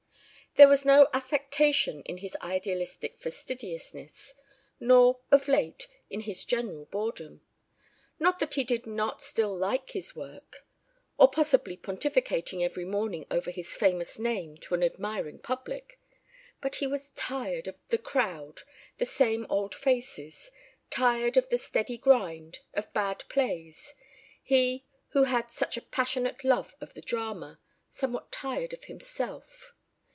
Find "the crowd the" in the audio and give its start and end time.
17.87-19.05